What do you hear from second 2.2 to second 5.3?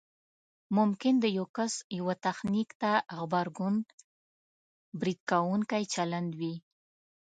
تخنیک ته غبرګون برید